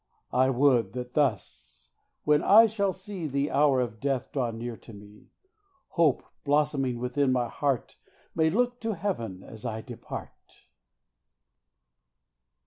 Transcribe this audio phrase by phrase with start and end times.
[0.33, 1.91] I would that thus,
[2.23, 5.29] when I shall see The hour of death draw near to me,
[5.89, 7.97] Hope, blossoming within my heart,
[8.33, 10.63] May look to heaven as I depart.